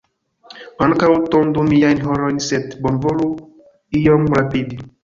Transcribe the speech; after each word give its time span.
Ankaŭ 0.85 1.09
tondu 1.35 1.67
miajn 1.69 2.03
harojn, 2.09 2.43
sed 2.49 2.77
bonvolu 2.87 3.31
iom 4.03 4.31
rapidi. 4.41 4.87